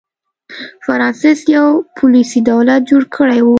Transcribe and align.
فرانسس 0.85 1.39
یو 1.55 1.67
پولیسي 1.97 2.39
دولت 2.49 2.81
جوړ 2.89 3.01
کړی 3.15 3.39
و. 3.43 3.47